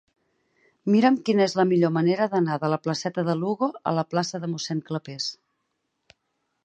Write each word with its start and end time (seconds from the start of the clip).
Mira'm 0.93 1.17
quina 1.27 1.43
és 1.49 1.53
la 1.59 1.65
millor 1.71 1.93
manera 1.99 2.27
d'anar 2.31 2.57
de 2.63 2.71
la 2.75 2.79
placeta 2.87 3.25
de 3.29 3.37
Lugo 3.43 3.71
a 3.93 3.97
la 4.01 4.05
plaça 4.15 4.41
de 4.47 4.51
Mossèn 4.55 4.85
Clapés. 4.89 5.29